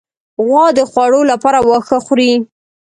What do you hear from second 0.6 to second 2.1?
د خوړو لپاره واښه